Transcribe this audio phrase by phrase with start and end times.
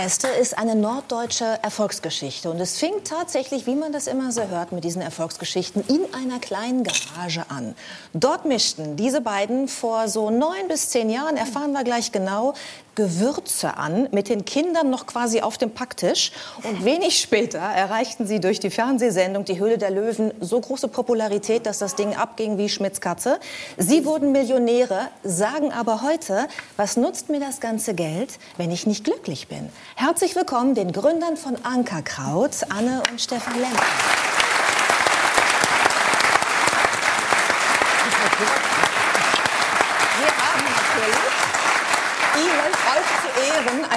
[0.00, 2.48] Gäste ist eine norddeutsche Erfolgsgeschichte.
[2.52, 6.38] Und es fing tatsächlich, wie man das immer so hört, mit diesen Erfolgsgeschichten in einer
[6.38, 7.74] kleinen Garage an.
[8.14, 12.54] Dort mischten diese beiden vor so neun bis zehn Jahren, erfahren wir gleich genau,
[12.98, 16.32] Gewürze an, mit den Kindern noch quasi auf dem Packtisch.
[16.64, 21.64] Und wenig später erreichten sie durch die Fernsehsendung Die Höhle der Löwen so große Popularität,
[21.64, 23.38] dass das Ding abging wie Schmitz Katze.
[23.76, 29.04] Sie wurden Millionäre, sagen aber heute, was nutzt mir das ganze Geld, wenn ich nicht
[29.04, 29.70] glücklich bin?
[29.96, 34.27] Herzlich willkommen den Gründern von Ankerkraut, Anne und Stefan Lemke.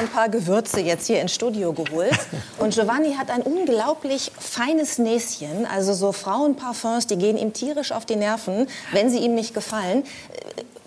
[0.01, 2.17] Ein paar Gewürze jetzt hier ins Studio geholt.
[2.57, 5.65] Und Giovanni hat ein unglaublich feines Näschen.
[5.65, 10.03] Also so Frauenparfums, die gehen ihm tierisch auf die Nerven, wenn sie ihm nicht gefallen.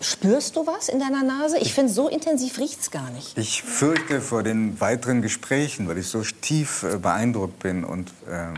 [0.01, 1.59] Spürst du was in deiner Nase?
[1.59, 3.39] Ich finde, so intensiv riecht es gar nicht.
[3.39, 8.49] Ich fürchte vor den weiteren Gesprächen, weil ich so tief äh, beeindruckt bin und äh,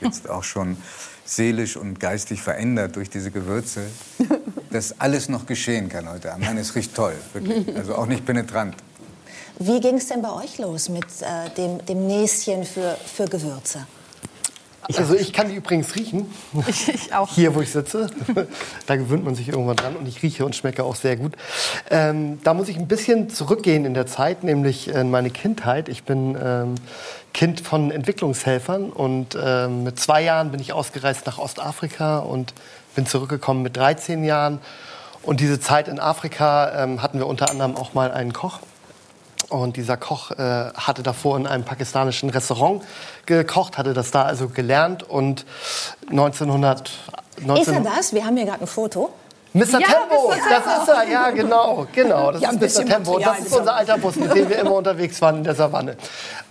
[0.00, 0.76] jetzt auch schon
[1.26, 3.82] seelisch und geistig verändert durch diese Gewürze,
[4.70, 6.44] dass alles noch geschehen kann heute Abend.
[6.46, 7.76] Nein, es riecht toll, wirklich.
[7.76, 8.76] Also auch nicht penetrant.
[9.58, 13.86] Wie ging es denn bei euch los mit äh, dem, dem Näschen für, für Gewürze?
[14.82, 16.30] Also ich kann die übrigens riechen.
[16.68, 17.30] Ich, ich, auch.
[17.30, 18.08] Hier, wo ich sitze.
[18.86, 21.36] da gewöhnt man sich irgendwann dran und ich rieche und schmecke auch sehr gut.
[21.90, 25.88] Ähm, da muss ich ein bisschen zurückgehen in der Zeit, nämlich in meine Kindheit.
[25.88, 26.74] Ich bin ähm,
[27.32, 32.52] Kind von Entwicklungshelfern und ähm, mit zwei Jahren bin ich ausgereist nach Ostafrika und
[32.94, 34.60] bin zurückgekommen mit 13 Jahren.
[35.22, 38.60] Und diese Zeit in Afrika ähm, hatten wir unter anderem auch mal einen Koch
[39.48, 42.82] und dieser Koch äh, hatte davor in einem pakistanischen Restaurant
[43.26, 45.02] gekocht, hatte das da also gelernt.
[45.02, 45.44] Und
[46.10, 46.90] 1900.
[47.40, 48.12] 19 ist er das?
[48.12, 49.12] Wir haben hier gerade ein Foto.
[49.54, 49.78] Mr.
[49.78, 50.50] Ja, Tempo, Mr.
[50.50, 52.86] das ist er, ja genau, genau, das ja, ist Mr.
[52.86, 53.20] Tempo.
[53.20, 55.96] Das ist unser alter Bus, mit dem wir immer unterwegs waren in der Savanne.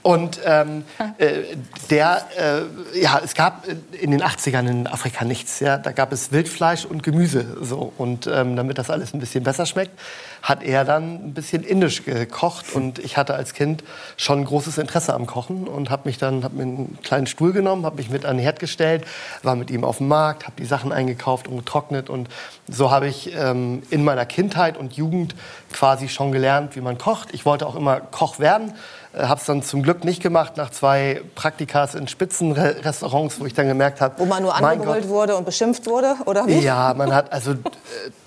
[0.04, 0.86] Und ähm,
[1.18, 1.42] äh,
[1.90, 5.60] der, äh, ja, es gab in den 80ern in Afrika nichts.
[5.60, 7.92] Ja, da gab es Wildfleisch und Gemüse so.
[7.98, 10.00] Und ähm, damit das alles ein bisschen besser schmeckt,
[10.44, 13.81] hat er dann ein bisschen indisch gekocht und ich hatte als Kind
[14.18, 17.86] schon großes Interesse am Kochen und habe mich dann hab mir einen kleinen Stuhl genommen,
[17.86, 19.06] habe mich mit an den Herd gestellt,
[19.42, 22.28] war mit ihm auf dem Markt, habe die Sachen eingekauft und getrocknet und
[22.68, 25.34] so habe ich ähm, in meiner Kindheit und Jugend
[25.72, 27.34] quasi schon gelernt, wie man kocht.
[27.34, 28.74] Ich wollte auch immer Koch werden
[29.16, 33.68] habe es dann zum Glück nicht gemacht nach zwei Praktikas in Spitzenrestaurants, wo ich dann
[33.68, 36.59] gemerkt habe, wo man nur angebrüllt wurde und beschimpft wurde, oder wie?
[36.59, 37.56] Ja, man hat also äh,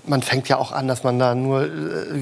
[0.09, 1.69] man fängt ja auch an, dass man da nur, äh,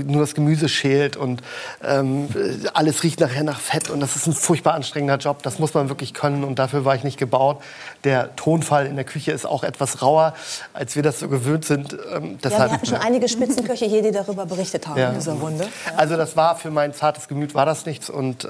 [0.07, 1.43] nur das Gemüse schält und
[1.83, 2.29] ähm,
[2.73, 5.43] alles riecht nachher nach Fett und das ist ein furchtbar anstrengender Job.
[5.43, 7.63] Das muss man wirklich können und dafür war ich nicht gebaut.
[8.05, 10.35] Der Tonfall in der Küche ist auch etwas rauer,
[10.73, 11.97] als wir das so gewöhnt sind.
[12.15, 15.11] Ähm, ja, wir hatten schon einige Spitzenköche hier, die darüber berichtet haben ja.
[15.11, 15.65] in dieser Runde.
[15.65, 15.93] Ja.
[15.97, 18.47] Also das war für mein zartes Gemüt war das nichts und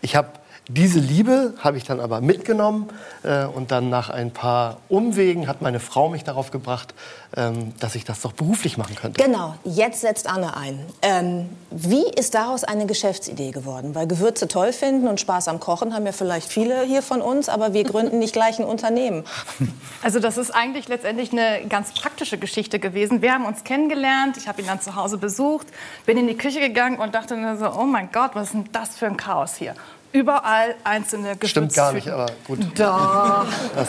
[0.00, 0.28] ich habe
[0.68, 2.88] diese Liebe habe ich dann aber mitgenommen
[3.22, 6.94] äh, und dann nach ein paar Umwegen hat meine Frau mich darauf gebracht,
[7.36, 9.22] ähm, dass ich das doch beruflich machen könnte.
[9.22, 10.80] Genau, jetzt setzt Anne ein.
[11.02, 13.94] Ähm, wie ist daraus eine Geschäftsidee geworden?
[13.94, 17.50] Weil Gewürze toll finden und Spaß am Kochen haben ja vielleicht viele hier von uns,
[17.50, 19.24] aber wir gründen nicht gleich ein Unternehmen.
[20.02, 23.22] Also das ist eigentlich letztendlich eine ganz praktische Geschichte gewesen.
[23.22, 25.66] Wir haben uns kennengelernt, ich habe ihn dann zu Hause besucht,
[26.04, 28.68] bin in die Küche gegangen und dachte mir so, oh mein Gott, was ist denn
[28.72, 29.74] das für ein Chaos hier?
[30.14, 31.48] Überall einzelne Gewürze.
[31.48, 32.60] Stimmt gar nicht, aber gut.
[32.78, 33.46] Doch.
[33.74, 33.88] Das,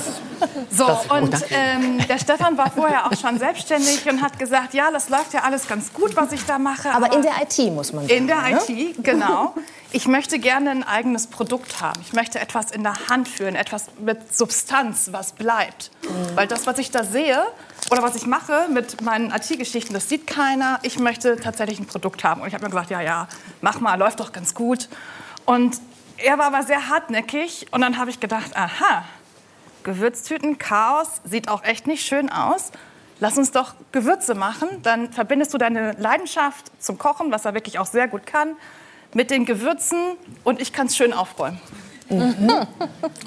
[0.72, 4.90] so, das, und ähm, der Stefan war vorher auch schon selbstständig und hat gesagt, ja,
[4.92, 6.90] das läuft ja alles ganz gut, was ich da mache.
[6.90, 8.18] Aber, aber in der IT muss man sagen.
[8.18, 8.60] In der ne?
[8.68, 9.54] IT, genau.
[9.92, 12.02] Ich möchte gerne ein eigenes Produkt haben.
[12.02, 15.92] Ich möchte etwas in der Hand führen, etwas mit Substanz, was bleibt.
[16.02, 16.36] Mhm.
[16.36, 17.40] Weil das, was ich da sehe
[17.92, 20.80] oder was ich mache mit meinen IT-Geschichten, das sieht keiner.
[20.82, 22.42] Ich möchte tatsächlich ein Produkt haben.
[22.42, 23.28] Und ich habe mir gesagt, ja, ja,
[23.62, 24.90] mach mal, läuft doch ganz gut.
[25.46, 25.80] Und
[26.18, 29.04] er war aber sehr hartnäckig und dann habe ich gedacht, aha,
[29.84, 32.72] Gewürztüten, Chaos, sieht auch echt nicht schön aus.
[33.20, 37.80] Lass uns doch Gewürze machen, dann verbindest du deine Leidenschaft zum Kochen, was er wirklich
[37.80, 38.56] auch sehr gut kann,
[39.14, 40.00] mit den Gewürzen
[40.44, 41.62] und ich kann es schön aufräumen.
[42.10, 42.68] Mhm.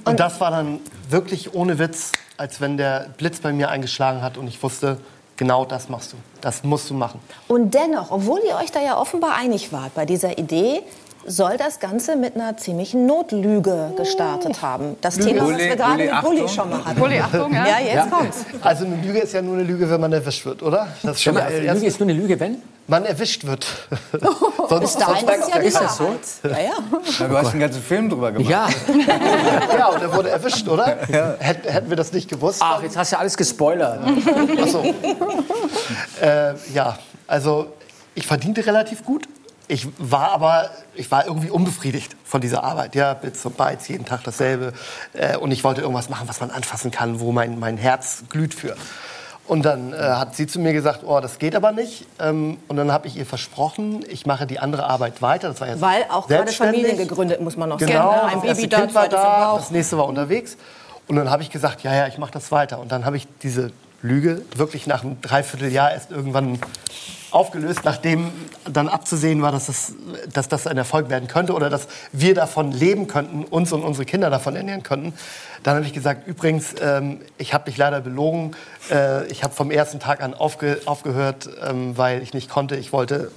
[0.05, 4.37] Und das war dann wirklich ohne Witz, als wenn der Blitz bei mir eingeschlagen hat
[4.37, 5.01] und ich wusste,
[5.37, 6.17] genau das machst du.
[6.41, 7.21] Das musst du machen.
[7.49, 10.83] Und dennoch, obwohl ihr euch da ja offenbar einig wart bei dieser Idee,
[11.29, 14.97] soll das Ganze mit einer ziemlichen Notlüge gestartet haben.
[15.01, 15.31] Das Lüge.
[15.31, 17.01] Thema, was wir gerade mit Bulli schon mal hatten.
[17.01, 17.67] Bulli, Achtung, ja.
[17.67, 18.07] ja, jetzt ja.
[18.07, 18.39] kommt's.
[18.63, 20.89] Also eine Lüge ist ja nur eine Lüge, wenn man erwischt wird, oder?
[21.03, 22.63] Das ist schon mal, eine Lüge ist nur eine Lüge, wenn?
[22.87, 23.67] Man erwischt wird.
[24.69, 26.17] sonst, Bis dahin sonst ist, ja ist das so?
[26.45, 26.57] Ja, ja.
[27.19, 28.51] ja, du hast einen ganzen Film drüber gemacht.
[28.51, 28.67] Ja.
[29.79, 30.97] ja, und er wurde erwischt, oder?
[31.13, 31.35] Ja.
[31.39, 32.63] Hätten wir das nicht gewusst.
[32.63, 34.01] Ach, jetzt hast du ja alles gespoilert.
[34.63, 34.83] Ach so.
[36.21, 36.99] Äh, ja,
[37.29, 37.69] also
[38.15, 39.29] ich verdiente relativ gut
[39.69, 42.95] ich war aber, ich war irgendwie unbefriedigt von dieser Arbeit.
[42.95, 44.73] Ja, Bits und Bytes, jeden Tag dasselbe.
[45.13, 48.55] Äh, und ich wollte irgendwas machen, was man anfassen kann, wo mein, mein Herz glüht
[48.55, 48.77] für.
[49.47, 52.07] Und dann äh, hat sie zu mir gesagt, oh, das geht aber nicht.
[52.19, 55.49] Ähm, und dann habe ich ihr versprochen, ich mache die andere Arbeit weiter.
[55.49, 58.29] Das war ja Weil auch gerade Familie gegründet, muss man noch genau, sagen.
[58.35, 60.57] Ein Baby da, kind war da, das nächste war unterwegs.
[61.09, 62.79] Und dann habe ich gesagt, ja, ja, ich mache das weiter.
[62.79, 63.73] Und dann habe ich diese
[64.03, 66.59] Lüge wirklich nach einem Dreivierteljahr erst irgendwann
[67.31, 68.31] aufgelöst, nachdem
[68.65, 69.95] dann abzusehen war, dass das,
[70.33, 74.05] dass das ein Erfolg werden könnte oder dass wir davon leben könnten, uns und unsere
[74.05, 75.15] Kinder davon ernähren könnten.
[75.63, 78.53] Dann habe ich gesagt, übrigens, ähm, ich habe dich leider belogen.
[78.91, 82.77] Äh, ich habe vom ersten Tag an aufge aufgehört, ähm, weil ich nicht konnte.
[82.77, 83.31] Ich wollte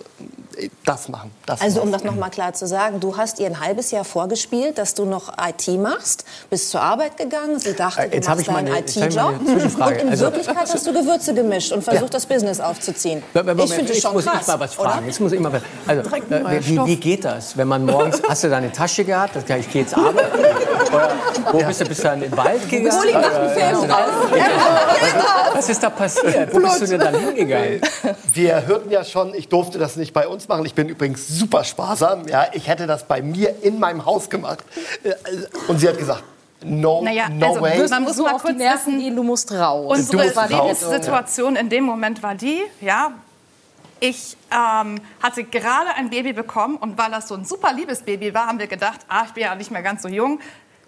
[0.86, 1.31] das machen.
[1.46, 4.04] Das also um das noch mal klar zu sagen, du hast ihr ein halbes Jahr
[4.04, 8.48] vorgespielt, dass du noch IT machst, bist zur Arbeit gegangen, sie dachte, du jetzt machst
[8.48, 12.10] deinen IT-Job und in also, Wirklichkeit hast du Gewürze gemischt und versucht, ja.
[12.10, 13.24] das Business aufzuziehen.
[13.34, 15.00] Ich finde das schon muss krass, ich mal was fragen.
[15.00, 15.08] Oder?
[15.08, 18.50] Jetzt muss ich mal, also, äh, wie, wie, geht das, wenn man morgens, hast du
[18.50, 20.40] deine Tasche gehabt, das, ich gehe jetzt arbeiten,
[20.92, 21.10] oder
[21.52, 21.68] wo ja.
[21.68, 23.06] bist du, bist du dann in den Wald gegangen?
[23.06, 23.90] Liegt nach dem Film
[25.54, 26.54] Was ist da passiert?
[26.54, 27.81] Wo bist du denn dann hingegangen?
[28.34, 30.50] Wir hörten ja schon, ich durfte das nicht bei uns machen.
[30.65, 32.27] Ich bin übrigens super sparsam.
[32.27, 34.59] Ja, ich hätte das bei mir in meinem Haus gemacht.
[35.03, 35.13] Äh,
[35.68, 36.24] und sie hat gesagt,
[36.63, 37.88] No, naja, no also, way.
[37.89, 39.98] Man muss mal kurz wissen, du musst raus.
[39.98, 43.13] Unsere Lebenssituation in dem Moment war die, ja,
[44.00, 48.33] ich ähm, hatte gerade ein Baby bekommen und weil das so ein super liebes Baby
[48.33, 50.39] war, haben wir gedacht, ah, ich bin ja nicht mehr ganz so jung,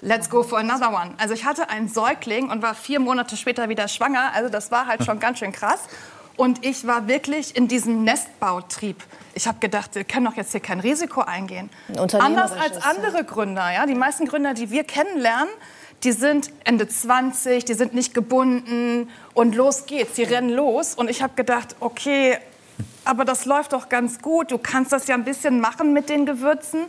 [0.02, 1.12] let's go for another one.
[1.18, 4.32] Also ich hatte einen Säugling und war vier Monate später wieder schwanger.
[4.34, 5.82] Also das war halt schon ganz schön krass.
[6.38, 9.04] Und ich war wirklich in diesem Nestbautrieb.
[9.36, 11.70] Ich habe gedacht, wir können doch jetzt hier kein Risiko eingehen.
[11.98, 13.72] Anders als andere Gründer.
[13.72, 13.86] Ja?
[13.86, 15.50] Die meisten Gründer, die wir kennenlernen,
[16.04, 20.96] die sind Ende 20, die sind nicht gebunden und los geht's, die rennen los.
[20.96, 22.38] Und ich habe gedacht, okay,
[23.06, 26.26] aber das läuft doch ganz gut, du kannst das ja ein bisschen machen mit den
[26.26, 26.86] Gewürzen.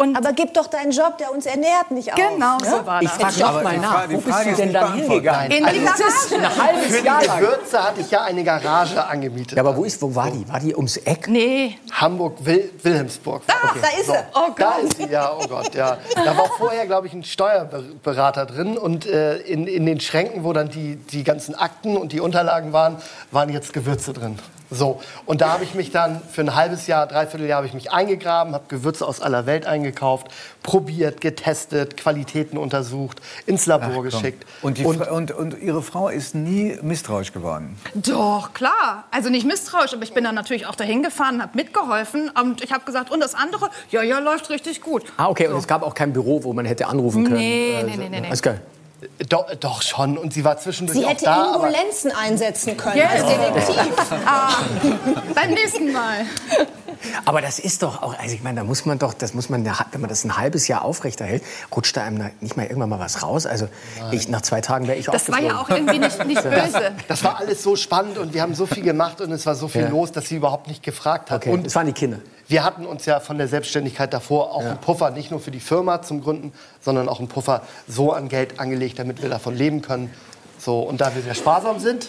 [0.00, 2.14] Und aber gib doch deinen Job, der uns ernährt, nicht auf.
[2.14, 2.64] Genau ne?
[2.64, 3.16] so war das.
[3.16, 4.08] Ich frage noch mal nach.
[4.08, 5.50] Wo bist du denn dann hingegangen?
[5.50, 6.36] In die also, Garage.
[6.36, 7.38] Ein halbes Jahr lang.
[7.38, 9.56] Für die Gewürze hatte ich ja eine Garage angemietet.
[9.56, 10.48] Ja, aber wo, ist, wo war die?
[10.48, 11.26] War die ums Eck?
[11.26, 11.78] Nee.
[11.90, 13.42] Hamburg, Wil Wilhelmsburg.
[13.48, 13.78] Da, okay.
[13.82, 14.12] da ist so.
[14.12, 14.18] sie.
[14.34, 14.60] Oh Gott.
[14.60, 15.98] Da ist sie, ja, oh Gott, ja.
[16.14, 18.78] Da war vorher, glaube ich, ein Steuerberater drin.
[18.78, 22.72] Und äh, in, in den Schränken, wo dann die, die ganzen Akten und die Unterlagen
[22.72, 22.98] waren,
[23.32, 24.38] waren jetzt Gewürze drin.
[24.70, 27.72] So, und da habe ich mich dann für ein halbes Jahr, dreiviertel Jahr habe ich
[27.72, 30.28] mich eingegraben, habe Gewürze aus aller Welt eingekauft,
[30.62, 34.44] probiert, getestet, Qualitäten untersucht, ins Labor Ach, geschickt.
[34.62, 37.76] Und, und, und, und, Ihre Frau ist nie misstrauisch geworden?
[37.94, 39.04] Doch, klar.
[39.10, 42.72] Also nicht misstrauisch, aber ich bin dann natürlich auch dahin gefahren, habe mitgeholfen und ich
[42.72, 45.04] habe gesagt, und das andere, ja, ja, läuft richtig gut.
[45.16, 45.52] Ah, okay, so.
[45.52, 47.38] und es gab auch kein Büro, wo man hätte anrufen können?
[47.38, 48.20] Nee, also, nee, nee, nee.
[48.20, 48.26] nee.
[48.26, 48.60] Alles geil.
[49.28, 50.18] Doch, doch, schon.
[50.18, 51.54] Und sie war zwischendurch sie auch hätte da.
[51.54, 53.22] Ambulanzen einsetzen können yes.
[53.22, 54.18] als Detektiv.
[54.26, 54.56] ah,
[55.34, 56.26] beim nächsten Mal.
[57.24, 59.64] Aber das ist doch auch, also ich meine, da muss man doch, das muss man,
[59.64, 61.42] wenn man das ein halbes Jahr aufrechterhält,
[61.74, 63.46] rutscht da einem nicht mal irgendwann mal was raus.
[63.46, 63.68] Also
[64.12, 66.92] ich, nach zwei Tagen wäre ich auch Das war ja auch irgendwie nicht, nicht böse.
[67.08, 69.68] Das war alles so spannend und wir haben so viel gemacht und es war so
[69.68, 69.88] viel ja.
[69.88, 71.42] los, dass sie überhaupt nicht gefragt hat.
[71.42, 71.50] Okay.
[71.50, 72.18] Und es waren die Kinder.
[72.48, 74.70] Wir hatten uns ja von der Selbstständigkeit davor auch ja.
[74.70, 78.28] einen Puffer, nicht nur für die Firma zum Gründen, sondern auch einen Puffer so an
[78.28, 80.12] Geld angelegt, damit wir davon leben können.
[80.58, 82.08] So, und da wir sehr sparsam sind,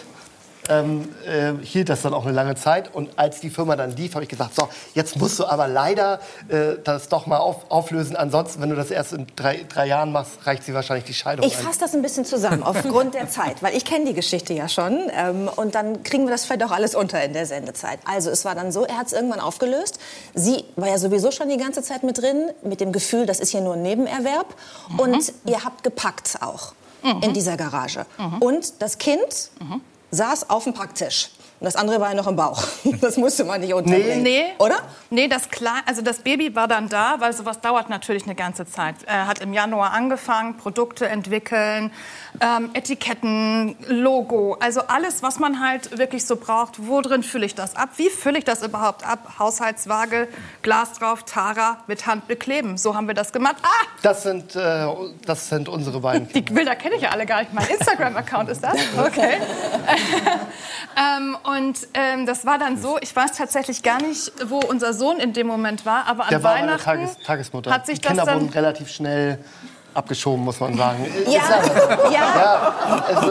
[0.68, 2.94] ähm, äh, hielt das dann auch eine lange Zeit.
[2.94, 6.20] Und als die Firma dann lief, habe ich gesagt, so, jetzt musst du aber leider
[6.48, 8.16] äh, das doch mal auf, auflösen.
[8.16, 11.46] Ansonsten, wenn du das erst in drei, drei Jahren machst, reicht sie wahrscheinlich die Scheidung
[11.46, 13.62] Ich fasse das ein bisschen zusammen, aufgrund der Zeit.
[13.62, 15.10] Weil ich kenne die Geschichte ja schon.
[15.12, 17.98] Ähm, und dann kriegen wir das vielleicht auch alles unter in der Sendezeit.
[18.04, 19.98] Also es war dann so, er hat es irgendwann aufgelöst.
[20.34, 23.50] Sie war ja sowieso schon die ganze Zeit mit drin, mit dem Gefühl, das ist
[23.50, 24.46] hier nur ein Nebenerwerb.
[24.90, 24.98] Mhm.
[25.00, 26.74] Und ihr habt gepackt auch.
[27.02, 27.22] Mhm.
[27.22, 28.04] in dieser Garage.
[28.18, 28.42] Mhm.
[28.42, 31.30] Und das Kind mhm saß auf dem Packtisch.
[31.60, 32.62] Und das andere war ja noch im Bauch.
[33.00, 34.22] Das musste man nicht unterbringen.
[34.22, 34.44] Nee.
[34.58, 34.76] Oder?
[35.10, 38.66] Nee, das, Klein, also das Baby war dann da, weil sowas dauert natürlich eine ganze
[38.66, 38.94] Zeit.
[39.06, 41.92] Er hat im Januar angefangen, Produkte entwickeln,
[42.40, 46.86] ähm, Etiketten, Logo, also alles, was man halt wirklich so braucht.
[46.86, 47.90] Wo drin fülle ich das ab?
[47.96, 49.34] Wie fülle ich das überhaupt ab?
[49.38, 50.28] Haushaltswaage,
[50.62, 52.76] Glas drauf, Tara mit Hand bekleben.
[52.76, 53.56] So haben wir das gemacht.
[53.62, 53.86] Ah!
[54.02, 54.86] Das sind, äh,
[55.26, 56.28] das sind unsere beiden.
[56.28, 57.52] Die Bilder kenne ich ja alle gar nicht.
[57.52, 58.74] Mein Instagram-Account ist das.
[58.98, 59.34] Okay.
[60.96, 65.18] ähm, und ähm, das war dann so, ich weiß tatsächlich gar nicht, wo unser Sohn
[65.18, 67.70] in dem Moment war, aber an Der Weihnachten war Tages Tagesmutter.
[67.70, 69.38] hat sich Die Kinder das dann wurden relativ schnell
[69.94, 71.06] abgeschoben, muss man sagen.
[71.26, 72.10] Ja, ja.
[72.10, 72.74] ja
[73.06, 73.28] also.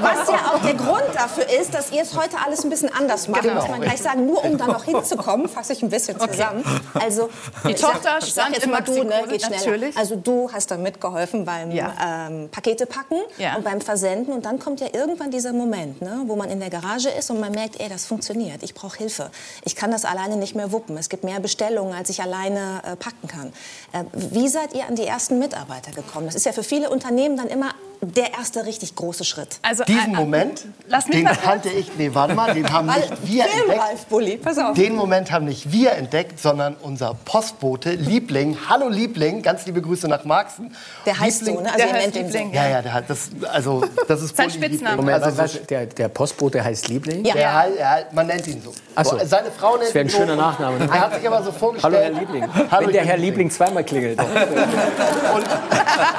[0.00, 3.28] Was ja auch der Grund dafür ist, dass ihr es heute alles ein bisschen anders
[3.28, 3.56] macht, genau.
[3.56, 4.26] muss man gleich sagen.
[4.26, 6.64] Nur um da noch hinzukommen, fasse ich ein bisschen zusammen.
[6.94, 7.04] Okay.
[7.04, 7.30] Also,
[7.66, 9.56] die Tochter sag, stand jetzt mal du, ne, geht schneller.
[9.58, 9.96] Natürlich.
[9.96, 11.92] Also du hast da mitgeholfen beim ja.
[12.28, 13.56] ähm, Pakete packen ja.
[13.56, 14.32] und beim Versenden.
[14.34, 17.40] Und dann kommt ja irgendwann dieser Moment, ne, wo man in der Garage ist und
[17.40, 18.62] man merkt, ey, das funktioniert.
[18.62, 19.30] Ich brauche Hilfe.
[19.64, 20.96] Ich kann das alleine nicht mehr wuppen.
[20.96, 23.52] Es gibt mehr Bestellungen, als ich alleine äh, packen kann.
[23.92, 26.26] Äh, wie seid ihr an die ersten Mitarbeiter gekommen?
[26.26, 29.58] Das ist ja für viele Unternehmen dann immer der erste richtig große Schritt.
[29.62, 30.64] Also diesen äh, äh Moment,
[31.12, 34.08] den kannte ich, nee, warte mal, den haben nicht wir entdeckt.
[34.08, 34.74] Bulli, pass auf.
[34.74, 38.56] Den Moment haben nicht wir entdeckt, sondern unser Postbote Liebling.
[38.68, 40.74] Hallo Liebling, ganz liebe Grüße nach Marxen.
[41.04, 41.72] Der heißt Liebling, so, ne?
[41.72, 42.54] Also der heißt Liebling.
[42.54, 44.96] Ja, ja, der hat das, also das ist sein Spitzname.
[44.96, 47.24] Moment, also was, der, der Postbote heißt Liebling?
[47.24, 47.34] Ja.
[47.34, 47.42] Der,
[47.78, 47.98] ja.
[48.12, 48.72] man nennt ihn so.
[48.94, 49.18] Ach so.
[49.24, 50.40] Seine Frau nennt das wäre ein schöner so.
[50.40, 50.78] Nachname.
[50.78, 50.88] Ne?
[50.90, 51.94] Er hat sich aber so vorgestellt.
[51.94, 52.70] Hallo Herr Liebling.
[52.70, 54.18] Hallo, Wenn der Herr Liebling zweimal klingelt.
[54.20, 55.46] Und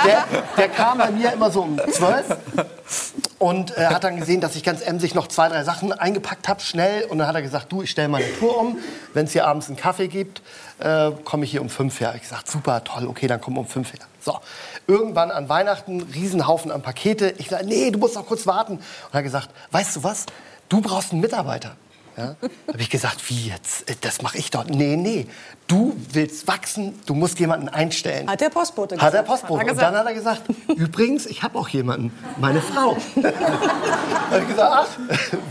[0.05, 0.25] der,
[0.57, 2.37] der kam bei mir immer so um zwölf
[3.39, 6.61] und äh, hat dann gesehen, dass ich ganz emsig noch zwei, drei Sachen eingepackt habe,
[6.61, 7.05] schnell.
[7.05, 8.77] Und dann hat er gesagt, du, ich stelle meine Tour um.
[9.13, 10.41] Wenn es hier abends einen Kaffee gibt,
[10.79, 12.13] äh, komme ich hier um fünf her.
[12.15, 13.99] Ich gesagt, super, toll, okay, dann komm um fünf her.
[14.19, 14.37] So,
[14.87, 17.33] irgendwann an Weihnachten, Riesenhaufen an Pakete.
[17.37, 18.73] Ich sage, nee, du musst noch kurz warten.
[18.73, 20.25] Und er hat gesagt, weißt du was,
[20.69, 21.75] du brauchst einen Mitarbeiter.
[22.17, 22.35] Ja?
[22.67, 23.89] Habe ich gesagt, wie jetzt?
[23.89, 24.65] Äh, das mache ich doch.
[24.65, 25.27] Nee, nee.
[25.67, 28.29] Du willst wachsen, du musst jemanden einstellen.
[28.29, 29.05] Hat der Postbote gesagt.
[29.05, 29.61] Hat der Postbote.
[29.61, 30.43] Hat Und dann hat er gesagt,
[30.75, 32.97] übrigens, ich habe auch jemanden, meine Frau.
[33.15, 34.87] habe ich gesagt, ach,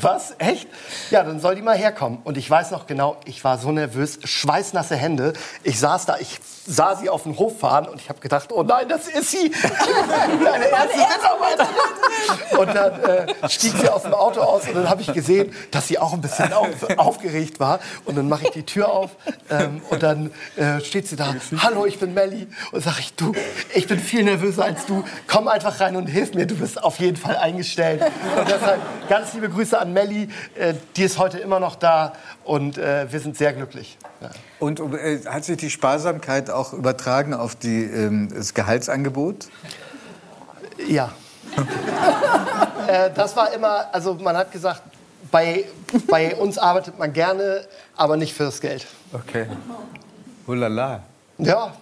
[0.01, 0.69] was, echt?
[1.11, 2.19] Ja, dann soll die mal herkommen.
[2.25, 5.33] Und ich weiß noch genau, ich war so nervös, schweißnasse Hände.
[5.63, 6.39] Ich saß da, ich
[6.71, 9.51] sah sie auf den Hof fahren und ich habe gedacht, oh nein, das ist sie.
[10.45, 12.59] Deine erste Mitarbeiterin.
[12.59, 15.89] Und dann äh, stieg sie aus dem Auto aus und dann habe ich gesehen, dass
[15.89, 17.81] sie auch ein bisschen auf, aufgeregt war.
[18.05, 19.11] Und dann mache ich die Tür auf
[19.51, 22.47] ähm, und dann äh, steht sie da, hallo, ich bin Melli.
[22.71, 23.33] Und sage ich, du,
[23.75, 25.05] ich bin viel nervöser als du.
[25.27, 28.03] Komm einfach rein und hilf mir, du bist auf jeden Fall eingestellt.
[28.39, 32.13] Und deshalb ganz liebe Grüße an Melli, äh, die ist heute immer noch da
[32.45, 33.99] und äh, wir sind sehr glücklich.
[34.21, 34.31] Ja.
[34.59, 39.49] Und äh, hat sich die Sparsamkeit auch übertragen auf die, ähm, das Gehaltsangebot?
[40.89, 41.13] Ja.
[42.87, 44.83] äh, das war immer, also man hat gesagt,
[45.31, 45.65] bei,
[46.09, 48.87] bei uns arbeitet man gerne, aber nicht fürs Geld.
[49.13, 49.47] Okay.
[50.47, 51.03] Hulala.
[51.39, 51.73] Ja,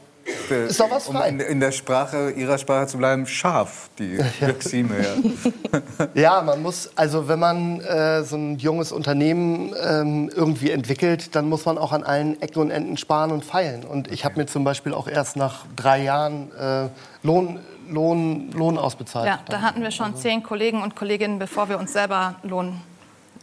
[0.51, 1.29] ist doch was frei.
[1.31, 4.95] Um in, in, der Sprache, Ihrer Sprache zu bleiben, scharf, die Maxime.
[5.01, 6.07] Ja.
[6.15, 11.49] ja, man muss, also wenn man äh, so ein junges Unternehmen ähm, irgendwie entwickelt, dann
[11.49, 13.85] muss man auch an allen Ecken und Enden sparen und feilen.
[13.85, 16.89] Und ich habe mir zum Beispiel auch erst nach drei Jahren äh,
[17.23, 19.27] Lohn, Lohn, Lohn ausbezahlt.
[19.27, 22.81] Ja, da hatten wir schon zehn Kollegen und Kolleginnen, bevor wir uns selber Lohn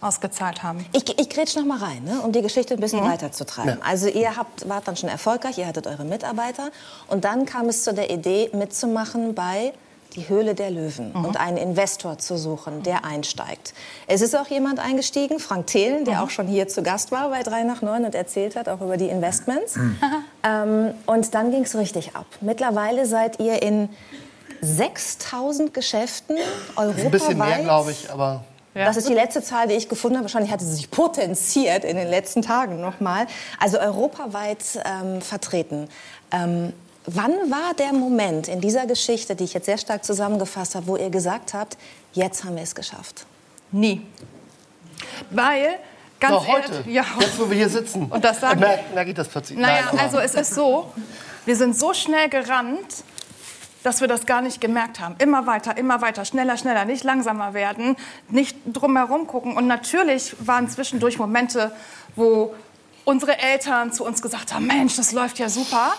[0.01, 0.85] ausgezahlt haben.
[0.93, 3.09] Ich, ich grätsch noch mal rein, ne, um die Geschichte ein bisschen mhm.
[3.09, 3.77] weiterzutreiben.
[3.79, 3.85] Ja.
[3.85, 6.71] Also ihr habt, wart dann schon erfolgreich, ihr hattet eure Mitarbeiter
[7.07, 9.73] und dann kam es zu der Idee, mitzumachen bei
[10.15, 11.25] die Höhle der Löwen mhm.
[11.25, 13.73] und einen Investor zu suchen, der einsteigt.
[14.07, 16.19] Es ist auch jemand eingestiegen, Frank Thelen, der mhm.
[16.21, 18.97] auch schon hier zu Gast war bei 3 nach 9 und erzählt hat, auch über
[18.97, 19.75] die Investments.
[19.75, 19.97] Mhm.
[20.47, 22.27] Ähm, und dann ging es richtig ab.
[22.39, 23.89] Mittlerweile seid ihr in
[24.61, 26.37] 6000 Geschäften
[26.75, 27.05] europaweit.
[27.05, 28.43] Ein bisschen mehr, glaube ich, aber
[28.75, 28.85] ja.
[28.85, 30.25] Das ist die letzte Zahl, die ich gefunden habe.
[30.25, 33.25] Wahrscheinlich hatte sie sich potenziert in den letzten Tagen noch mal.
[33.57, 35.87] Also europaweit ähm, vertreten.
[36.31, 36.73] Ähm,
[37.05, 40.97] wann war der Moment in dieser Geschichte, die ich jetzt sehr stark zusammengefasst habe, wo
[40.97, 41.77] ihr gesagt habt,
[42.13, 43.25] jetzt haben wir es geschafft?
[43.71, 44.01] Nie.
[45.29, 45.77] Weil
[46.19, 46.73] ganz Doch, heute.
[46.73, 47.05] Ehrlich, ja.
[47.19, 48.07] Jetzt, wo wir hier sitzen.
[48.07, 48.59] Und das sagt.
[48.59, 49.57] Merkt, merkt ich das plötzlich.
[49.57, 50.91] Naja, Nein, also es ist so,
[51.45, 53.03] wir sind so schnell gerannt
[53.85, 55.15] dass wir das gar nicht gemerkt haben.
[55.19, 57.95] Immer weiter, immer weiter, schneller, schneller, nicht langsamer werden,
[58.29, 59.55] nicht drumherum gucken.
[59.55, 61.71] Und natürlich waren zwischendurch Momente,
[62.15, 62.55] wo
[63.03, 65.93] unsere Eltern zu uns gesagt haben, Mensch, das läuft ja super.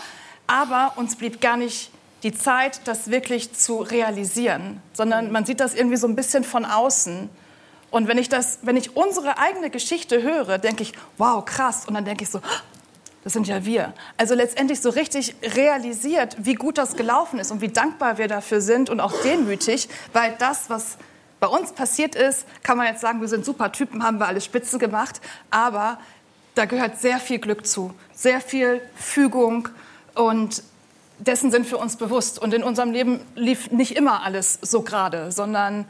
[0.49, 1.93] Aber uns blieb gar nicht
[2.25, 6.65] die Zeit, das wirklich zu realisieren, sondern man sieht das irgendwie so ein bisschen von
[6.65, 7.31] außen.
[7.93, 11.87] Und wenn ich, das, wenn ich unsere eigene Geschichte höre, denke ich, wow, krass.
[11.87, 12.41] Und dann denke ich so,
[13.27, 13.93] das sind ja wir.
[14.17, 18.61] Also letztendlich so richtig realisiert, wie gut das gelaufen ist und wie dankbar wir dafür
[18.61, 20.97] sind und auch demütig, weil das, was
[21.41, 24.45] bei uns passiert ist, kann man jetzt sagen, wir sind super Typen, haben wir alles
[24.45, 25.99] spitze gemacht, aber
[26.55, 29.71] da gehört sehr viel Glück zu, sehr viel Fügung
[30.15, 30.63] und
[31.19, 32.39] dessen sind wir uns bewusst.
[32.39, 35.87] Und in unserem Leben lief nicht immer alles so gerade, sondern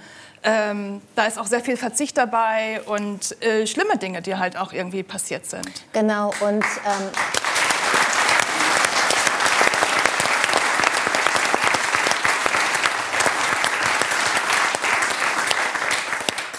[0.47, 4.73] ähm, da ist auch sehr viel Verzicht dabei und äh, schlimme Dinge, die halt auch
[4.73, 5.69] irgendwie passiert sind.
[5.93, 6.63] Genau, und.
[6.63, 7.11] Ähm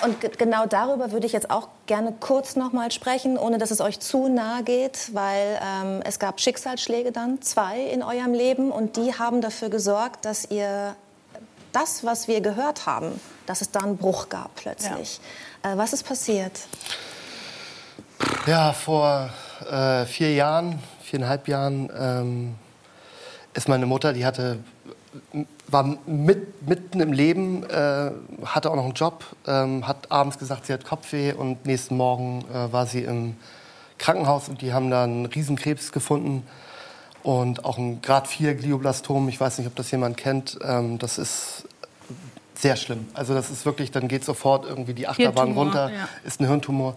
[0.03, 3.79] und genau darüber würde ich jetzt auch gerne kurz noch mal sprechen, ohne dass es
[3.79, 8.97] euch zu nahe geht, weil ähm, es gab Schicksalsschläge dann, zwei in eurem Leben, und
[8.97, 10.95] die haben dafür gesorgt, dass ihr
[11.71, 15.19] das, was wir gehört haben, dass es da einen Bruch gab plötzlich.
[15.63, 15.73] Ja.
[15.73, 16.59] Äh, was ist passiert?
[18.45, 19.29] Ja, vor
[19.69, 22.55] äh, vier Jahren, viereinhalb Jahren, ähm,
[23.53, 24.59] ist meine Mutter, die hatte
[25.67, 28.11] war mit, mitten im Leben, äh,
[28.45, 32.45] hatte auch noch einen Job, ähm, hat abends gesagt, sie hat Kopfweh und nächsten Morgen
[32.53, 33.35] äh, war sie im
[33.97, 36.43] Krankenhaus und die haben da einen Riesenkrebs gefunden
[37.23, 39.27] und auch ein Grad 4 Glioblastom.
[39.29, 40.57] Ich weiß nicht, ob das jemand kennt.
[40.63, 41.65] Ähm, das ist
[42.55, 43.07] sehr schlimm.
[43.13, 46.09] Also das ist wirklich, dann geht sofort irgendwie die Achterbahn runter, ja.
[46.25, 46.95] ist ein Hirntumor.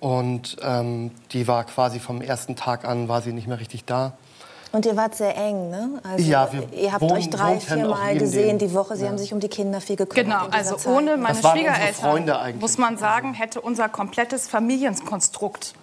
[0.00, 4.12] Und ähm, die war quasi vom ersten Tag an, war sie nicht mehr richtig da.
[4.72, 6.00] Und ihr wart sehr eng, ne?
[6.02, 8.96] Also ja, wir ihr habt wohnen, euch drei, vier Mal gesehen die Woche.
[8.96, 9.08] Sie ja.
[9.08, 10.42] haben sich um die Kinder viel gekümmert.
[10.42, 10.92] Genau, also Zeit.
[10.92, 15.74] ohne meine Schwiegereltern, muss man sagen, hätte unser komplettes Familienkonstrukt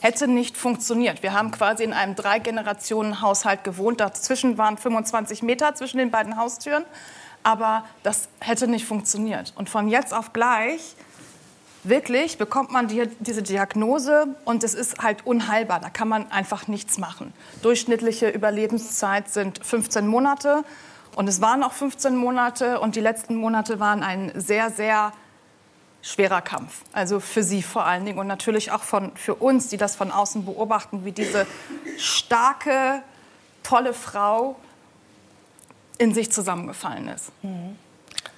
[0.00, 1.22] hätte nicht funktioniert.
[1.22, 4.00] Wir haben quasi in einem Drei-Generationen-Haushalt gewohnt.
[4.00, 6.84] Dazwischen waren 25 Meter zwischen den beiden Haustüren.
[7.42, 9.52] Aber das hätte nicht funktioniert.
[9.56, 10.96] Und von jetzt auf gleich
[11.84, 15.80] wirklich bekommt man die, diese Diagnose und es ist halt unheilbar.
[15.80, 17.32] Da kann man einfach nichts machen.
[17.62, 20.64] Durchschnittliche Überlebenszeit sind 15 Monate
[21.16, 25.12] und es waren auch 15 Monate und die letzten Monate waren ein sehr, sehr
[26.02, 26.82] schwerer Kampf.
[26.92, 30.10] Also für sie vor allen Dingen und natürlich auch von, für uns, die das von
[30.10, 31.46] außen beobachten, wie diese
[31.98, 33.02] starke,
[33.62, 34.56] tolle Frau
[35.98, 37.30] in sich zusammengefallen ist.
[37.42, 37.76] Mhm.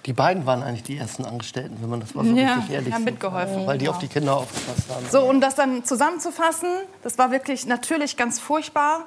[0.06, 2.92] Die beiden waren eigentlich die ersten Angestellten, wenn man das mal so ja, richtig ehrlich
[2.92, 3.66] haben mitgeholfen.
[3.66, 5.06] Weil die auf die Kinder aufgepasst haben.
[5.08, 6.68] So, um das dann zusammenzufassen,
[7.04, 9.06] das war wirklich natürlich ganz furchtbar.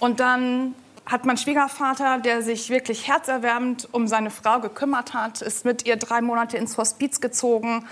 [0.00, 0.74] Und dann
[1.10, 5.96] hat mein Schwiegervater, der sich wirklich herzerwärmend um seine Frau gekümmert hat, ist mit ihr
[5.96, 7.84] drei Monate ins Hospiz gezogen,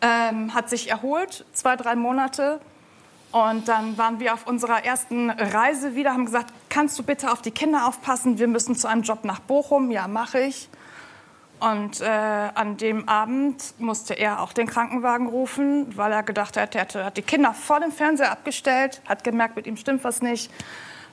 [0.00, 2.60] ähm, hat sich erholt, zwei, drei Monate.
[3.32, 7.42] Und dann waren wir auf unserer ersten Reise wieder, haben gesagt, kannst du bitte auf
[7.42, 8.38] die Kinder aufpassen?
[8.38, 9.90] Wir müssen zu einem Job nach Bochum.
[9.90, 10.68] Ja, mache ich.
[11.58, 16.74] Und äh, an dem Abend musste er auch den Krankenwagen rufen, weil er gedacht hat,
[16.74, 20.50] er hat die Kinder vor dem Fernseher abgestellt, hat gemerkt, mit ihm stimmt was nicht.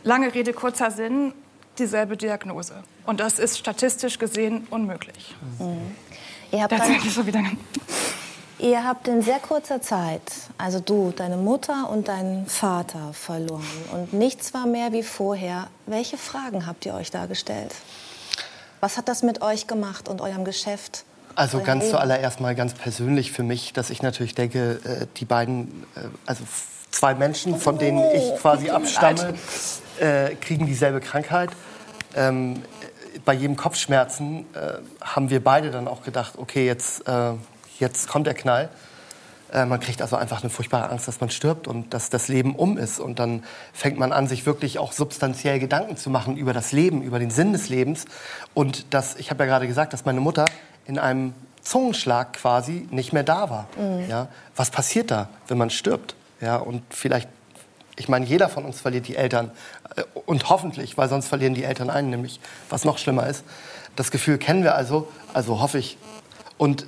[0.04, 1.34] Lange Rede, kurzer Sinn,
[1.79, 2.84] dieselbe Diagnose.
[3.05, 5.36] Und das ist statistisch gesehen unmöglich.
[5.60, 5.95] Mhm.
[6.52, 7.58] Ihr, habt dann,
[8.60, 10.21] ihr habt in sehr kurzer Zeit,
[10.58, 13.65] also du, deine Mutter und deinen Vater verloren.
[13.91, 15.67] Und nichts war mehr wie vorher.
[15.86, 17.75] Welche Fragen habt ihr euch da gestellt?
[18.80, 21.04] Was hat das mit euch gemacht und eurem Geschäft?
[21.36, 21.95] Also ganz Leben?
[21.95, 26.43] zuallererst mal ganz persönlich für mich, dass ich natürlich denke, äh, die beiden, äh, also
[26.89, 29.36] zwei Menschen, von denen ich quasi abstamme,
[29.99, 31.49] äh, kriegen dieselbe Krankheit.
[32.15, 32.63] Ähm,
[33.25, 34.45] bei jedem Kopfschmerzen
[35.01, 37.03] haben wir beide dann auch gedacht, okay, jetzt,
[37.79, 38.69] jetzt kommt der Knall.
[39.51, 42.55] Äh, man kriegt also einfach eine furchtbare Angst, dass man stirbt und dass das Leben
[42.55, 42.99] um ist.
[42.99, 47.01] Und dann fängt man an, sich wirklich auch substanziell Gedanken zu machen über das Leben,
[47.01, 48.05] über den Sinn des Lebens.
[48.53, 50.45] Und das, ich habe ja gerade gesagt, dass meine Mutter
[50.86, 53.67] in einem Zungenschlag quasi nicht mehr da war.
[53.77, 54.10] Mhm.
[54.10, 54.27] Ja?
[54.55, 56.15] Was passiert da, wenn man stirbt?
[56.39, 57.29] Ja, und vielleicht,
[57.97, 59.51] ich meine, jeder von uns verliert die Eltern.
[59.95, 63.43] Äh, und hoffentlich, weil sonst verlieren die Eltern einen nämlich, was noch schlimmer ist.
[63.95, 65.97] Das Gefühl kennen wir also, also hoffe ich.
[66.57, 66.86] Und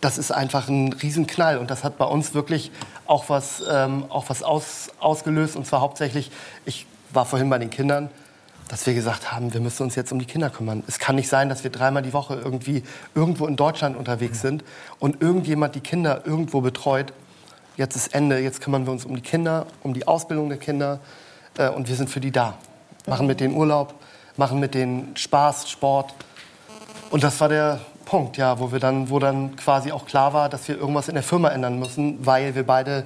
[0.00, 1.58] das ist einfach ein Riesenknall.
[1.58, 2.70] Und das hat bei uns wirklich
[3.06, 5.56] auch was, ähm, auch was aus, ausgelöst.
[5.56, 6.30] Und zwar hauptsächlich,
[6.64, 8.10] ich war vorhin bei den Kindern,
[8.68, 10.82] dass wir gesagt haben, wir müssen uns jetzt um die Kinder kümmern.
[10.86, 12.82] Es kann nicht sein, dass wir dreimal die Woche irgendwie
[13.14, 14.62] irgendwo in Deutschland unterwegs sind
[14.98, 17.12] und irgendjemand die Kinder irgendwo betreut.
[17.78, 21.00] Jetzt ist Ende, jetzt kümmern wir uns um die Kinder, um die Ausbildung der Kinder
[21.56, 22.58] äh, und wir sind für die da.
[23.06, 23.94] Machen mit denen Urlaub,
[24.36, 26.12] machen mit denen Spaß, Sport.
[27.08, 30.48] Und das war der, Punkt, ja, wo wir dann, wo dann quasi auch klar war,
[30.48, 33.04] dass wir irgendwas in der Firma ändern müssen, weil wir beide,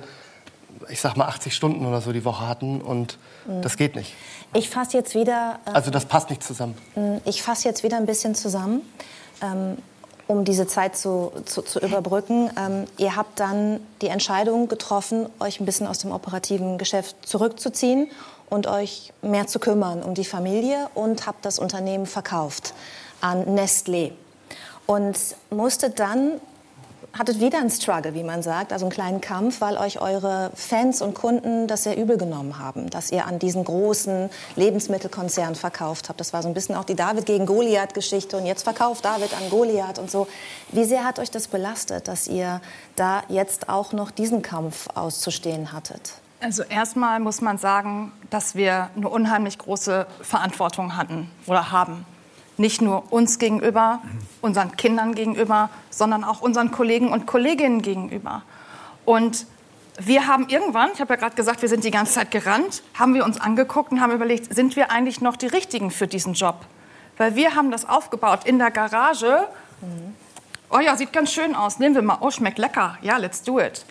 [0.89, 3.63] ich sag mal, 80 Stunden oder so die Woche hatten und mhm.
[3.63, 4.15] das geht nicht.
[4.55, 5.59] Ich fasse jetzt wieder.
[5.67, 6.79] Äh, also das passt nicht zusammen.
[6.95, 8.83] Mm, ich fasse jetzt wieder ein bisschen zusammen.
[9.43, 9.79] Ähm,
[10.27, 12.51] um diese Zeit zu, zu, zu überbrücken.
[12.59, 18.09] Ähm, ihr habt dann die Entscheidung getroffen, euch ein bisschen aus dem operativen Geschäft zurückzuziehen
[18.49, 22.75] und euch mehr zu kümmern um die Familie und habt das Unternehmen verkauft
[23.21, 24.13] an Nestlé
[24.87, 25.17] und
[25.51, 26.41] musste dann
[27.19, 31.03] hattet wieder einen Struggle, wie man sagt, also einen kleinen Kampf, weil euch eure Fans
[31.03, 36.21] und Kunden das sehr übel genommen haben, dass ihr an diesen großen Lebensmittelkonzern verkauft habt.
[36.21, 39.51] Das war so ein bisschen auch die David gegen Goliath-Geschichte und jetzt verkauft David an
[39.51, 40.27] Goliath und so.
[40.71, 42.61] Wie sehr hat euch das belastet, dass ihr
[42.97, 46.15] da jetzt auch noch diesen Kampf auszustehen hattet?
[46.41, 52.05] Also erstmal muss man sagen, dass wir eine unheimlich große Verantwortung hatten oder haben
[52.59, 54.01] Nicht nur uns gegenüber,
[54.41, 58.43] unseren Kindern gegenüber, sondern auch unseren Kollegen und Kolleginnen gegenüber.
[59.05, 59.47] Und
[59.99, 63.15] wir haben irgendwann, ich habe ja gerade gesagt, wir sind die ganze Zeit gerannt, haben
[63.15, 66.57] wir uns angeguckt und haben überlegt, sind wir eigentlich noch die Richtigen für diesen Job?
[67.19, 69.47] Weil wir haben das aufgebaut in der Garage.
[70.71, 71.79] Oh ja, sieht ganz schön aus.
[71.79, 72.19] Nehmen wir mal.
[72.21, 72.97] Oh, schmeckt lecker.
[73.03, 73.85] Ja, let's do it.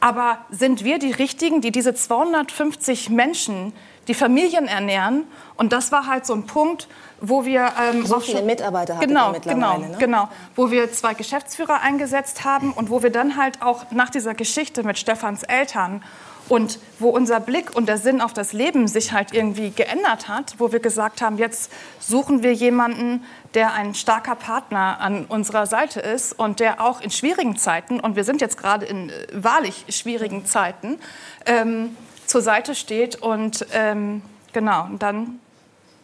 [0.00, 3.72] Aber sind wir die Richtigen, die diese 250 Menschen,
[4.08, 5.24] die Familien ernähren?
[5.56, 6.88] Und das war halt so ein Punkt,
[7.20, 9.96] wo wir ähm, so viele Mitarbeiter hatten genau, genau, ne?
[9.98, 14.34] genau, wo wir zwei Geschäftsführer eingesetzt haben und wo wir dann halt auch nach dieser
[14.34, 16.02] Geschichte mit Stefans Eltern
[16.48, 20.54] und wo unser Blick und der Sinn auf das Leben sich halt irgendwie geändert hat,
[20.58, 23.22] wo wir gesagt haben, jetzt suchen wir jemanden,
[23.54, 28.16] der ein starker Partner an unserer Seite ist und der auch in schwierigen Zeiten, und
[28.16, 30.98] wir sind jetzt gerade in äh, wahrlich schwierigen Zeiten,
[31.46, 31.96] ähm,
[32.28, 33.16] zur Seite steht.
[33.16, 35.40] Und ähm, genau, und dann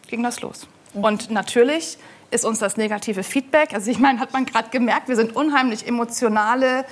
[0.07, 0.67] ging das los.
[0.93, 1.97] Und natürlich
[2.31, 5.87] ist uns das negative Feedback, also ich meine, hat man gerade gemerkt, wir sind unheimlich
[5.87, 6.85] emotionale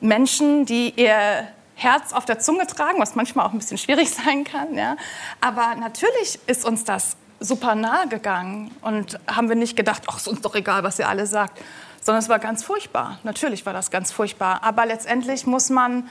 [0.00, 4.44] Menschen, die ihr Herz auf der Zunge tragen, was manchmal auch ein bisschen schwierig sein
[4.44, 4.74] kann.
[4.74, 4.96] Ja.
[5.40, 10.28] Aber natürlich ist uns das super nahe gegangen und haben wir nicht gedacht, ach, ist
[10.28, 11.60] uns doch egal, was ihr alle sagt,
[12.00, 13.18] sondern es war ganz furchtbar.
[13.22, 14.62] Natürlich war das ganz furchtbar.
[14.62, 16.08] Aber letztendlich muss man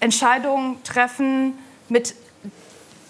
[0.00, 1.58] Entscheidungen treffen
[1.88, 2.14] mit,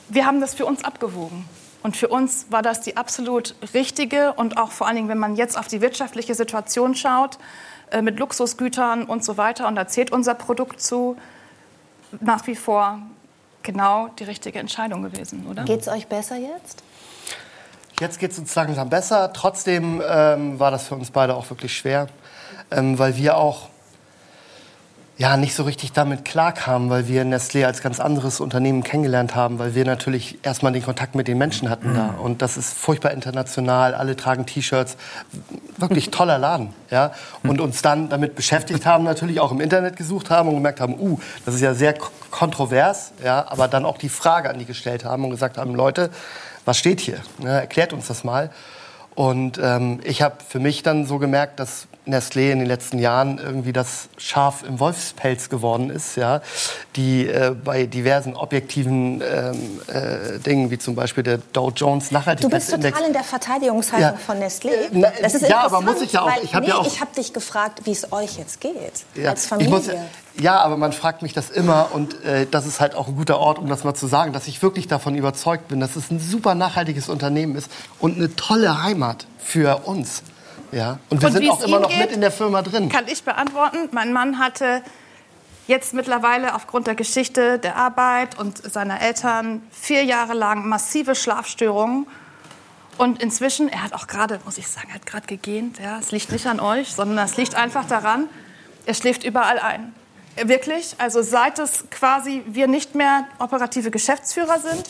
[0.09, 1.45] wir haben das für uns abgewogen.
[1.83, 5.37] Und für uns war das die absolut richtige und auch vor allen Dingen, wenn man
[5.37, 7.39] jetzt auf die wirtschaftliche Situation schaut,
[7.91, 11.17] äh, mit Luxusgütern und so weiter, und da zählt unser Produkt zu,
[12.21, 12.99] nach wie vor
[13.63, 15.65] genau die richtige Entscheidung gewesen, oder?
[15.65, 16.83] Geht es euch besser jetzt?
[18.01, 19.33] Jetzt geht es uns langsam besser.
[19.33, 22.09] Trotzdem ähm, war das für uns beide auch wirklich schwer,
[22.71, 23.69] ähm, weil wir auch
[25.19, 29.59] ja, nicht so richtig damit klarkamen, weil wir Nestlé als ganz anderes Unternehmen kennengelernt haben,
[29.59, 32.13] weil wir natürlich erstmal den Kontakt mit den Menschen hatten da.
[32.13, 32.21] Mhm.
[32.21, 34.97] Und das ist furchtbar international, alle tragen T-Shirts,
[35.77, 36.73] wirklich toller Laden.
[36.93, 37.11] Ja?
[37.43, 40.95] Und uns dann damit beschäftigt haben, natürlich auch im Internet gesucht haben und gemerkt haben,
[41.01, 41.97] uh, das ist ja sehr
[42.31, 43.45] kontrovers, ja?
[43.49, 46.11] aber dann auch die Frage an die gestellt haben und gesagt haben, Leute,
[46.65, 47.19] was steht hier?
[47.41, 48.51] Ja, erklärt uns das mal.
[49.17, 53.39] Und ähm, ich habe für mich dann so gemerkt, dass Nestlé in den letzten Jahren
[53.39, 56.41] irgendwie das Schaf im Wolfspelz geworden ist, ja,
[56.97, 62.71] die äh, bei diversen objektiven ähm, äh, Dingen, wie zum Beispiel der Dow Jones Nachhaltigkeitsindex...
[62.71, 64.17] Du bist total in der Verteidigungshaltung ja.
[64.17, 64.71] von Nestlé.
[64.93, 66.43] Na, das ist ja, aber muss ich ja auch...
[66.43, 68.75] ich habe nee, ja hab dich gefragt, wie es euch jetzt geht,
[69.15, 69.31] ja.
[69.31, 69.71] als Familie.
[69.71, 69.89] Muss,
[70.41, 73.39] ja, aber man fragt mich das immer und äh, das ist halt auch ein guter
[73.39, 76.21] Ort, um das mal zu sagen, dass ich wirklich davon überzeugt bin, dass es ein
[76.21, 77.69] super nachhaltiges Unternehmen ist
[77.99, 80.23] und eine tolle Heimat für uns.
[80.73, 80.99] Ja.
[81.09, 82.89] Und wir und sind auch immer noch geht, mit in der Firma drin.
[82.89, 83.89] Kann ich beantworten.
[83.93, 84.83] Mein Mann hatte
[85.67, 92.07] jetzt mittlerweile aufgrund der Geschichte der Arbeit und seiner Eltern vier Jahre lang massive Schlafstörungen.
[92.97, 95.79] Und inzwischen, er hat auch gerade, muss ich sagen, er hat gerade gegähnt.
[95.79, 98.29] Ja, es liegt nicht an euch, sondern es liegt einfach daran,
[98.87, 99.95] er schläft überall ein.
[100.43, 104.85] Wirklich, also seit es quasi wir nicht mehr operative Geschäftsführer sind,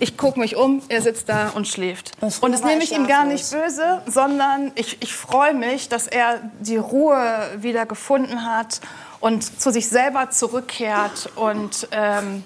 [0.00, 2.12] ich gucke mich um, er sitzt da und schläft.
[2.20, 6.40] Und das nehme ich ihm gar nicht böse, sondern ich, ich freue mich, dass er
[6.60, 8.80] die Ruhe wieder gefunden hat
[9.20, 12.44] und zu sich selber zurückkehrt und ähm,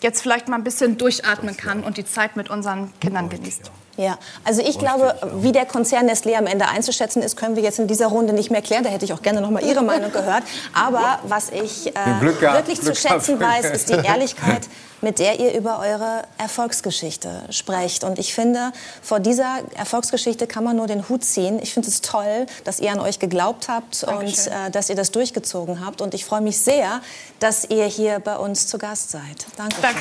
[0.00, 3.70] jetzt vielleicht mal ein bisschen durchatmen kann und die Zeit mit unseren Kindern genießt.
[4.00, 7.78] Ja, also ich glaube, wie der Konzern Nestlé am Ende einzuschätzen ist, können wir jetzt
[7.78, 8.82] in dieser Runde nicht mehr klären.
[8.82, 10.42] Da hätte ich auch gerne noch mal Ihre Meinung gehört.
[10.72, 14.62] Aber was ich äh, wirklich Glück zu schätzen weiß, ist die Ehrlichkeit,
[15.02, 18.02] mit der ihr über eure Erfolgsgeschichte sprecht.
[18.02, 21.60] Und ich finde, vor dieser Erfolgsgeschichte kann man nur den Hut ziehen.
[21.62, 24.52] Ich finde es toll, dass ihr an euch geglaubt habt Dankeschön.
[24.54, 26.00] und äh, dass ihr das durchgezogen habt.
[26.00, 27.02] Und ich freue mich sehr,
[27.38, 29.44] dass ihr hier bei uns zu Gast seid.
[29.58, 29.76] Danke.
[29.82, 30.00] Danke.